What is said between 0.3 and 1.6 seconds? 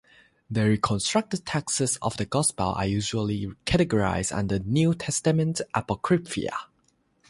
The reconstructed